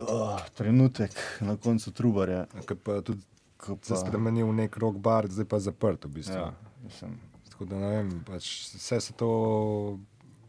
[0.00, 2.46] oh, trenutek na koncu trubarja.
[2.66, 3.22] Ker pa tudi
[3.56, 6.36] ko se pa- spremeni v nek rock bar, zdaj pa zaprt v bistvu.
[6.36, 6.52] Ja,
[6.84, 7.18] mislim,
[7.50, 9.30] Tako da ne vem, pač vse se to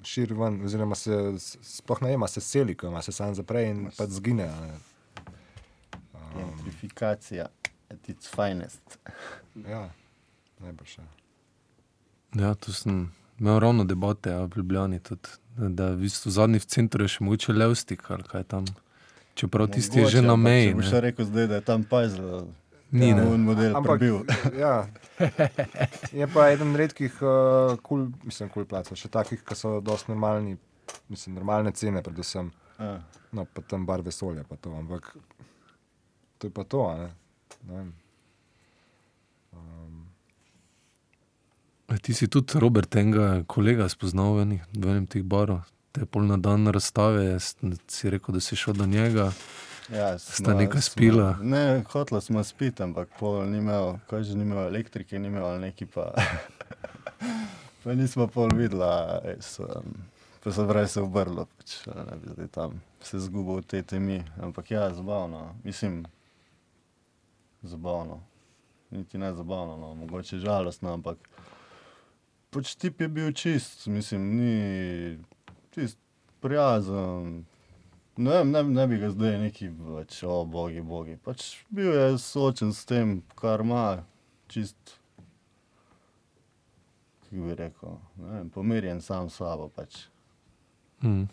[0.04, 3.66] širi ven, oziroma se sploh ne vem, a se seli, ko ima se sam zapre
[3.70, 4.48] in pač zgine.
[4.50, 4.80] a ne.
[6.32, 7.48] Um,
[7.92, 9.00] at its finest.
[9.74, 9.90] ja,
[10.60, 10.98] najbrž.
[10.98, 11.04] Ja.
[12.36, 16.70] Ja, tu sem imel ravno debate ja, v Ljubljani, tudi, da v bistvu zadnji v
[16.72, 18.68] centru je še mogoče Levstik ali kaj tam.
[19.36, 20.72] Čeprav tisti je že na meji.
[20.72, 20.88] Če ne.
[20.88, 22.48] še rekel zdaj, da je tam pajzel,
[22.92, 23.26] Ni, ja, ne.
[23.32, 24.26] un model Ampak, prebil.
[24.60, 24.88] ja,
[26.20, 30.12] je pa eden redkih, uh, cool, mislim, kul cool placov, še takih, ki so dosti
[30.12, 30.58] normalni,
[31.08, 32.52] mislim, normalne cene, predvsem.
[32.82, 32.98] Ja.
[33.32, 35.14] No, pa tam bar vesolja, pa to, ampak
[36.38, 37.10] to je pa to, a ne.
[37.70, 37.94] ne vem.
[39.56, 40.08] Um,
[41.92, 45.68] A Ti si tudi Robert, enega kolega spoznal v enem teh barov.
[45.92, 47.36] Te pol na dan razstave,
[47.88, 49.32] si rekel, da si šel do njega.
[49.90, 51.38] Ja, Sta nekaj spila?
[51.42, 55.60] Ne, hotla smo spiti, ampak pol ni imel, kaj že ni imel elektrike, ni imel
[55.60, 56.12] neki pa.
[57.84, 59.22] pa nismo pol videla,
[59.60, 59.98] um,
[60.44, 64.24] pa se pravi se obrlo, pač, ne bi zdaj tam se zgubil v tej temi.
[64.42, 66.06] Ampak ja, zabavno, mislim,
[67.62, 68.22] zabavno.
[68.90, 71.18] Niti ne zabavno, no, mogoče žalostno, ampak
[72.52, 74.54] pač tip je bil čist, mislim, ni
[75.72, 75.98] čist
[76.40, 77.46] prijazen.
[78.22, 81.16] Ne, vem, ne, ne bi ga zdaj neki več, o bogi, bogi.
[81.26, 84.04] Pač bil je soočen s tem, kar ima,
[84.52, 84.94] čist,
[87.24, 89.72] kako bi rekel, vem, pomirjen sam s sabo.
[89.74, 90.04] Pač.
[91.02, 91.26] Mm.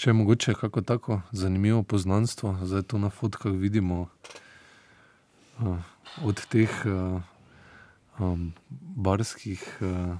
[0.00, 4.06] Še mogoče kako tako zanimivo poznanstvo, zdaj tu na fotkah vidimo
[5.60, 5.90] uh,
[6.24, 7.20] od teh uh,
[8.16, 8.54] um,
[8.96, 10.16] barskih uh,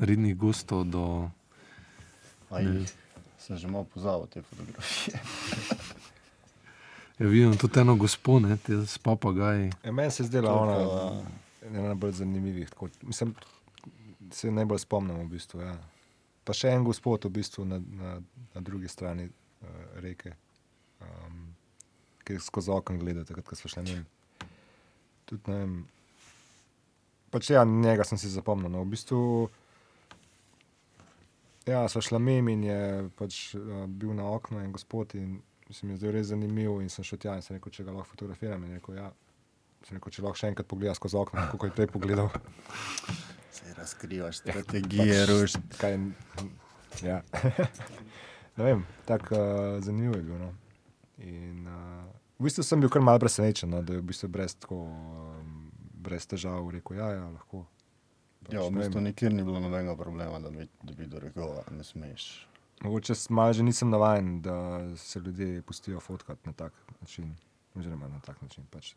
[0.00, 1.04] rednih gostov do.
[3.38, 5.20] Sem že malo pozabil te fotografije.
[7.18, 9.72] Ja, vidim tudi eno gospod, ne, te s papagaji.
[9.84, 11.22] ja, meni se je zdela ona a,
[11.66, 12.70] ena najbolj zanimivih.
[12.70, 13.34] Tako, mislim,
[14.32, 15.60] se najbolj spomnim v bistvu.
[15.60, 15.74] Ja.
[16.44, 18.12] Pa še en gospod v bistvu na, na,
[18.54, 19.66] na drugi strani uh,
[20.04, 20.32] reke,
[21.02, 21.42] um,
[22.22, 24.06] ki je skozi okno gledal, takrat, ko smo šli na njim.
[25.26, 25.74] Tudi ne vem.
[27.34, 28.70] Pač ja, njega sem si zapomnil.
[28.70, 28.86] No.
[28.86, 29.18] V bistvu,
[31.68, 32.80] ja, so šla mem in je
[33.18, 35.38] pač uh, bil na okno en gospod in
[35.70, 37.92] se mi je zdel res zanimiv in sem šel tja in sem rekel, če ga
[37.92, 38.62] lahko fotografiram.
[38.64, 39.10] In rekel, ja.
[39.84, 42.30] Sem rekel, če lahko še enkrat pogledaš skozi okno, kako je prej pogledal.
[43.58, 45.56] se razkrivaš strategije, pač, ruš.
[45.78, 45.98] Kaj,
[47.04, 47.20] ja.
[48.56, 50.38] ne vem, tako uh, zanimivo je bilo.
[50.38, 50.52] No.
[51.18, 52.04] In, uh,
[52.38, 55.68] v bistvu sem bil kar malce presenečen, no, da je v bistvu brez, tako, um,
[56.00, 57.66] brez težav rekel, ja, ja lahko.
[58.44, 61.48] Pač, Ja, v bistvu nikjer ni bilo nobenega problema, da bi, da bi do rekel,
[61.70, 62.46] ne smeš.
[62.82, 64.56] mogoče malo že nisem navaden, da
[64.96, 67.34] se ljudje pustijo fotkati na tak način.
[67.74, 68.94] Oziroma na tak način, pač,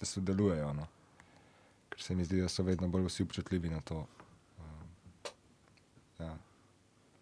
[0.00, 0.72] da se delujejo.
[0.72, 0.86] No.
[1.88, 4.06] Ker se mi zdi, da so vedno bolj vsi občutljivi na to.
[4.58, 4.88] Um,
[6.18, 6.36] ja.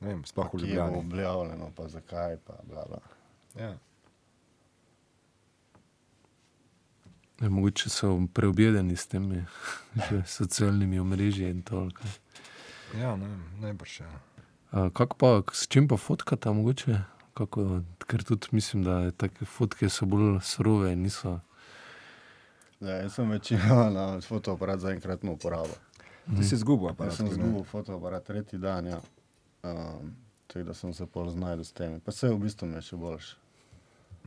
[0.00, 0.98] Ne vem, sploh v Kje je Ljubljani.
[0.98, 2.98] objavljeno, pa zakaj, pa bla bla.
[3.56, 3.78] Ja.
[7.40, 9.44] Ja, mogoče so preobjedeni s temi
[10.38, 11.78] socialnimi omrežji in to.
[11.78, 12.10] ali kaj.
[13.00, 13.28] Ja, ne
[13.60, 14.00] najbrž.
[14.00, 14.90] Ja.
[14.90, 16.98] Kako pa, s čim pa fotkata mogoče?
[17.34, 21.40] Kako, ker tudi mislim, da je take fotke so bolj surove in niso.
[22.80, 25.76] Ja, jaz sem večino na fotoaparat za enkratno uporabo.
[26.36, 29.00] Ti si izgubil, pa Jaz sem izgubil fotoaparat tretji dan, ja.
[29.62, 30.14] um,
[30.46, 32.00] tako da sem se pol znašel s tem.
[32.00, 33.36] Pa se v bistvu mi je še boljš.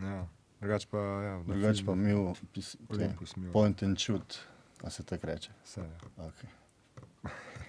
[0.01, 0.27] Ja.
[0.59, 3.51] Drugač pa, ja, Drugač pa mil, pis, te, Olympus mil.
[3.51, 4.35] point and shoot,
[4.81, 5.51] a se tako reče.
[5.63, 5.97] Vse, ja.
[6.19, 6.49] Okay.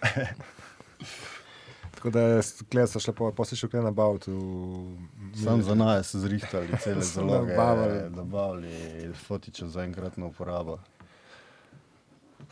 [1.91, 4.31] Tako da je skled, so šle, po, pa si šel kaj nabaviti.
[4.31, 4.97] v-
[5.37, 8.11] Sam za nas so zrihtali cele zaloge, nabavili.
[8.11, 8.73] dobavili
[9.17, 10.79] fotiče za enkratno uporabo.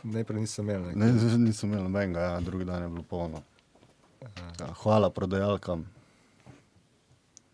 [0.04, 0.82] Najprej nisem imel.
[0.94, 3.42] Ne, Ne, nisem imel nobenega, ja, drugi dan je bilo polno.
[4.60, 5.86] Ja, hvala prodajalkam.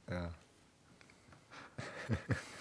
[0.08, 0.30] ja.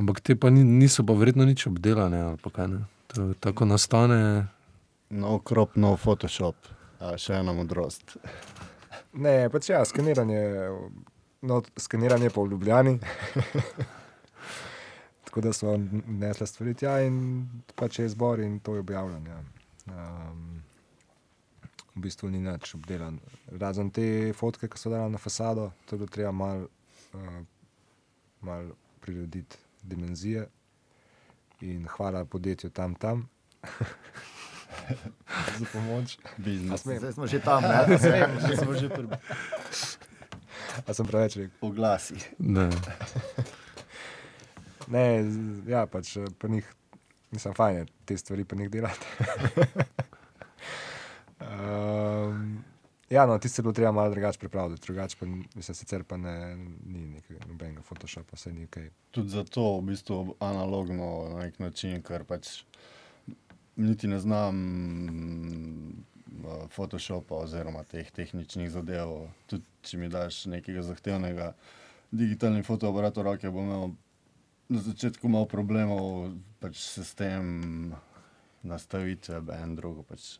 [0.00, 2.80] Ampak te pa ni, niso pa verjetno nič obdelane ali pa kaj ne.
[3.12, 4.48] To, tako nastane.
[5.12, 6.56] No crop, no Photoshop.
[7.00, 8.16] Ja, še ena modrost.
[9.24, 10.40] ne, pač ja, skeniranje,
[11.44, 12.94] no, skeniranje pa v Ljubljani.
[15.26, 15.74] Tako da smo
[16.06, 17.18] nesli stvari tja in
[17.76, 19.28] pač je izbor in to je objavljeno.
[19.28, 19.40] Ja.
[19.92, 20.62] Um,
[21.96, 23.18] v bistvu ni nič obdelan.
[23.60, 26.68] Razen te fotke, ki so dali na fasado, to je bilo treba malo
[27.16, 27.40] uh,
[28.40, 30.46] mal prirediti dimenzije.
[31.60, 33.28] In hvala podjetju tam tam.
[35.58, 36.18] Za pomoč.
[36.76, 36.98] Smem?
[36.98, 37.98] Zdaj smo že tam, ne?
[38.48, 39.06] Že smo že pri
[40.86, 41.56] A sem preveč rekel?
[41.60, 42.16] oglasi.
[42.38, 42.70] Ne.
[44.88, 45.24] Ne,
[45.66, 46.66] ja, pač eh, pri njih,
[47.30, 49.06] mislim, fajn je te stvari pri njih delati.
[51.40, 52.64] um,
[53.12, 56.56] ja, no, tiste je bilo treba malo drugače pripraviti, drugače pa, mislim, sicer pa ne,
[56.86, 58.78] ni nekega nobenega Photoshopa, vse ni ok.
[59.10, 62.62] Tudi zato v bistvu analogno na nek način, ker pač
[63.76, 64.56] niti ne znam
[66.44, 69.28] uh, Photoshopa oziroma teh tehničnih zadev.
[69.46, 71.52] Tudi če mi daš nekega zahtevnega
[72.12, 73.92] digitalnega fotoaparata v roke, bom imel
[74.72, 77.92] na začetku malo problemov pač s tem
[78.62, 80.04] nastavitve, en drugo.
[80.06, 80.36] Pač.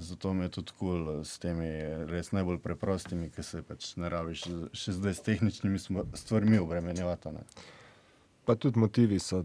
[0.00, 1.68] Zato mi je tudi kul cool s temi
[2.08, 5.78] res najbolj preprostimi, ki se pač ne rabiš še zdaj s tehničnimi
[6.14, 7.32] stvarmi obremenjevati.
[7.36, 7.44] ne.
[8.44, 9.44] Pa tudi motivi so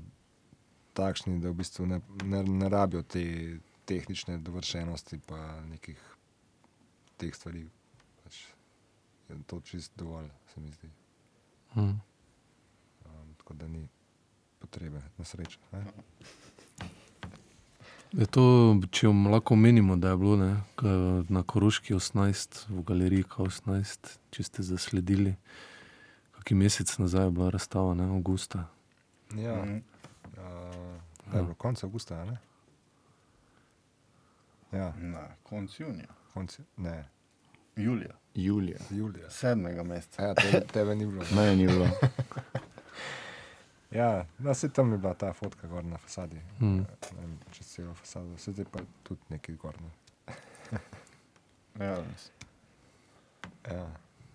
[0.95, 3.25] takšni, da v bistvu ne, ne, ne rabijo te
[3.85, 5.99] tehnične dovršenosti, pa nekih
[7.17, 7.67] teh stvari.
[8.23, 8.41] Pač
[9.29, 10.89] je to čist dovolj, se mi zdi.
[11.75, 11.93] Hm.
[13.05, 13.87] Um, tako da ni
[14.59, 15.59] potrebe, na srečo.
[15.71, 15.85] ne.
[18.15, 18.43] Je to,
[18.91, 20.51] če vam lahko menimo, da je bilo ne,
[21.29, 23.97] na Koroški 18, v galeriji K18,
[24.31, 25.33] če ste zasledili,
[26.31, 28.65] kakšen mesec nazaj je bila razstava, ne, avgusta.
[29.33, 29.81] Ja, Mhm.
[30.37, 30.95] uh,
[31.27, 32.37] je bilo konec avgusta, ne?
[34.71, 37.05] Ja, Na koncu junija, konec, ne,
[37.75, 38.77] julija, Julija.
[38.91, 39.29] julija.
[39.29, 40.21] sedmega meseca.
[40.23, 41.23] Ja, tebe, tebe ni bilo.
[41.35, 41.87] Meni ni bilo.
[43.95, 46.41] Ja, no, se tam je bila ta fotka gor na fasadi.
[46.59, 46.75] Mm.
[46.77, 49.75] Ne vem, Čez celo fasado, se zdaj pa tudi nekaj gor.
[49.81, 49.89] Ne.
[51.79, 51.97] Ja.
[53.71, 53.87] Ja.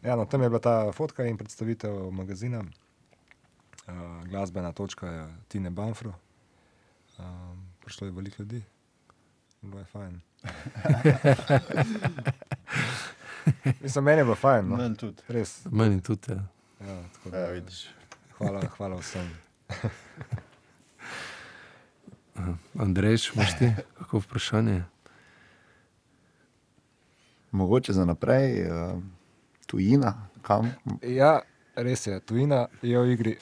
[0.02, 2.64] Ja, no, tam je bila ta fotka in predstavitev magazina, uh,
[4.24, 6.12] glasbena točka je Tine Banfro.
[7.18, 8.62] Um, prišlo je veliko ljudi,
[9.62, 10.20] bilo je fajn.
[13.80, 14.68] Mislim, meni je bilo fajn.
[14.68, 14.76] No.
[14.76, 15.22] Meni tudi.
[15.28, 15.66] Res.
[15.70, 16.32] Meni tudi.
[16.32, 16.42] Ja.
[16.86, 17.88] Ja, tako da, Ja, vidiš.
[18.38, 19.30] hvala, hvala vsem.
[22.78, 24.84] Andrej, imaš ti kako vprašanje?
[27.50, 29.02] Mogoče za naprej, uh,
[29.66, 30.70] tujina, kam.
[31.02, 31.40] Ja,
[31.74, 33.36] res je, tujina je v igri.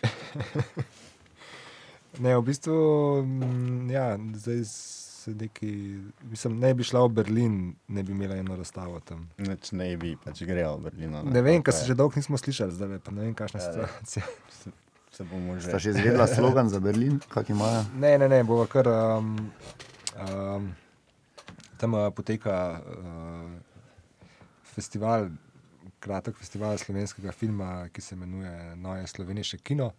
[2.24, 2.74] ne, v bistvu,
[3.22, 8.56] mm, ja, zdaj se neki, mislim, ne bi šla v Berlin, ne bi imela eno
[8.56, 9.28] razstavo tam.
[9.38, 11.22] Neč ne bi, pač grejo v Berlino.
[11.22, 13.66] Ne vem, Pa kaj se že dolgo nismo slišali, zdaj pa ne vem, kakšna Ja,
[13.66, 13.72] ja.
[13.72, 14.24] situacija.
[15.18, 15.66] Se, bomo že.
[15.66, 17.82] Sta že izvedela slogan za Berlin, kak imajo?
[17.98, 19.50] Ne, ne, ne, bo kar um,
[20.14, 20.70] um,
[21.74, 23.50] tam uh, poteka uh,
[24.62, 25.26] festival,
[25.98, 29.90] kratek festival slovenskega filma, ki se imenuje Noje slovenije kino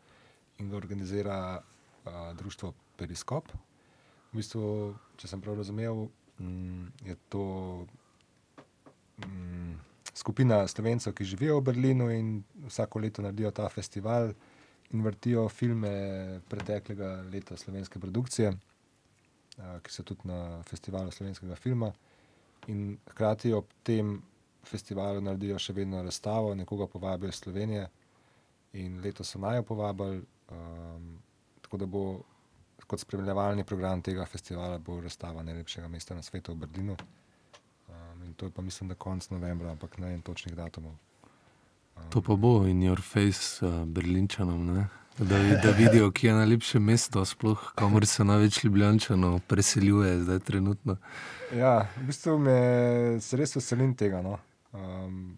[0.55, 3.51] in ga organizira uh, društvo Periskop.
[4.31, 6.07] V bistvu, če sem prav razumel,
[6.39, 7.43] mm, je to
[9.27, 9.75] mm,
[10.15, 12.39] skupina slovencev, ki živijo v Berlinu in
[12.71, 14.31] vsako leto naredijo ta festival
[14.91, 15.91] in vrtijo filme
[16.49, 18.53] preteklega leta slovenske produkcije,
[19.57, 21.91] a, ki so tudi na festivalu slovenskega filma.
[22.67, 24.17] In hkrati ob tem
[24.67, 27.87] festivalu naredijo še vedno razstavo, nekoga povabijo iz Slovenije.
[28.81, 30.21] In letos so naj povabili,
[30.51, 31.07] um,
[31.61, 32.03] tako da bo
[32.89, 36.97] kot spremljevalni program tega festivala bo razstava najlepšega mesta na svetu v Berlinu.
[37.89, 40.97] Um, in to je pa mislim, da konec novembra, ampak ne vem točnih datumov.
[42.09, 44.87] To pa bo in your face uh, Berlinčanom, ne?
[45.19, 50.95] da, da vidijo, kje je najlepše mesto, sploh kamor se največ ljubljančanov preseljuje zdaj trenutno.
[51.55, 52.57] Ja, v bistvu me
[53.21, 54.21] se res veselim tega.
[54.21, 54.37] No.
[54.73, 55.35] Um,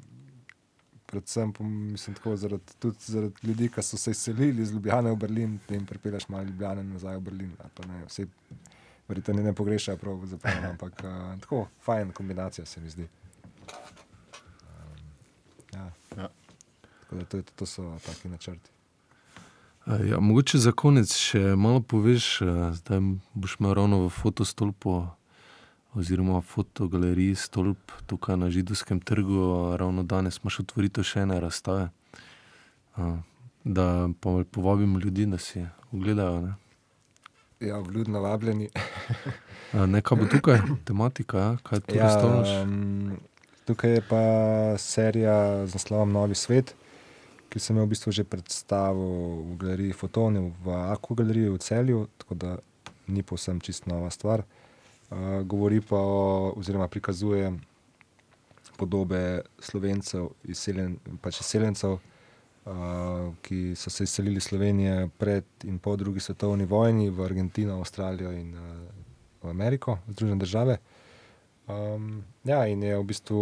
[1.06, 5.60] predvsem mislim, tako, zaradi, tudi zaradi ljudi, ki so se izselili iz Ljubljana v Berlin,
[5.70, 7.52] da jim pripeleš malo Ljubljana nazaj v Berlin.
[7.88, 8.26] Ne, vse,
[9.08, 13.08] verjetno ne pogrešajo prav zapravo, ampak uh, tako fajn kombinacija se mi zdi.
[14.62, 15.02] Um,
[15.74, 15.92] ja.
[16.18, 16.30] Ja.
[16.92, 18.70] Tako da to, je- to so taki načrti.
[20.02, 22.40] Ja, mogoče za konec še malo poveš,
[22.74, 23.00] zdaj
[23.34, 25.08] boš imel ravno v fotostolpu
[25.94, 29.42] oziroma fotogaleriji Stolp tukaj na Židovskem trgu,
[29.76, 31.90] ravno danes imaš otvoritev še ene razstave.
[33.64, 33.88] Da
[34.20, 36.42] pa povabimo ljudi, da si ogledajo.
[36.42, 36.54] Ne?
[37.60, 38.70] Ja, vljudno vabljeni.
[39.74, 41.58] Nekaj bo tukaj, tematika, ja?
[41.64, 42.50] kaj tu ja, predstavljaš.
[42.64, 43.18] um,
[43.66, 44.22] tukaj je pa
[44.78, 45.36] serija
[45.68, 46.76] z naslovom Novi svet,
[47.52, 52.08] ki sem jo v bistvu že predstavil v galeriji Fotoni, v Aku galeriji v celju,
[52.18, 52.52] tako da
[53.12, 54.48] ni povsem čist nova stvar.
[55.12, 57.52] Uh, govori pa o, oziroma prikazuje
[58.80, 65.96] podobe slovencev, izseljen, pač izseljencev, uh, ki so se izselili iz Slovenije pred in po
[66.00, 68.64] drugi svetovni vojni v Argentino, Avstralijo in uh,
[69.44, 70.80] v Ameriko, Združene države.
[71.72, 73.42] Um, ja, in je v bistvu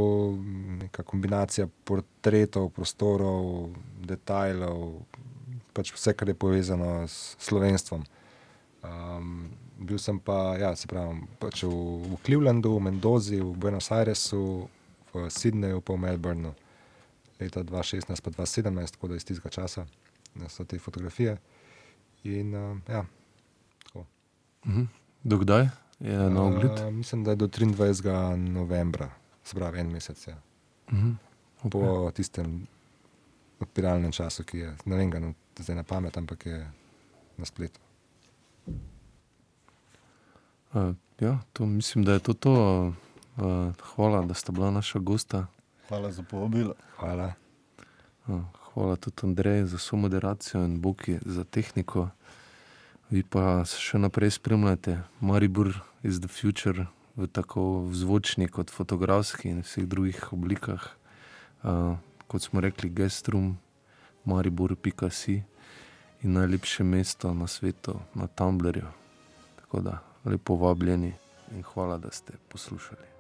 [0.84, 3.72] neka kombinacija portretov, prostorov,
[4.06, 5.02] detajlov,
[5.74, 8.06] pač vse, kar je povezano s slovenstvom.
[8.84, 9.50] Um,
[9.80, 11.74] bil sem pa, ja, se pravi, pač v,
[12.06, 14.70] v Clevelandu, v Mendozi, v Buenos Airesu,
[15.14, 16.54] v Sydneyju, pa v Melbournu,
[17.40, 19.88] leta 2016, pa 2017, tako da iz tistega časa
[20.48, 21.40] so te fotografije.
[22.28, 23.08] In, uh, ja,
[24.66, 24.84] Mhm.
[25.24, 25.68] Dokdaj
[26.00, 26.72] je na ogled?
[26.72, 28.36] Uh, mislim, da je do 23.
[28.36, 29.10] novembra,
[29.44, 30.28] se pravi en mesec.
[30.28, 30.38] Ja.
[30.92, 31.12] Mhm.
[31.64, 31.70] Okay.
[31.72, 32.68] Po tistem
[33.60, 36.72] odpiralnem času, ki je, ne vem, ga no, zdaj na pamet, ampak je
[37.38, 37.80] na spletu.
[40.74, 42.34] Uh, ja, to mislim, da je to.
[42.34, 42.94] to.
[43.38, 45.46] Uh, hvala, da sta bila naša gosta.
[45.88, 46.74] Hvala za povabilo.
[46.96, 47.34] Hvala.
[48.28, 48.42] Uh,
[48.74, 52.10] hvala tudi Andreju za so moderacijo in Boki za tehniko.
[53.10, 55.72] Vi pa še naprej spremljate Maribor
[56.06, 56.86] is the future
[57.18, 60.86] v tako zvočni kot fotografski in vseh drugih oblikah.
[61.66, 61.98] Uh,
[62.30, 63.58] kot smo rekli, gestrum,
[64.30, 65.42] maribor.si
[66.22, 68.86] in najlepše mesto na svetu, na Tumblrju.
[69.58, 71.14] Tako da lepo vabljeni
[71.58, 73.19] in hvala, da ste poslušali.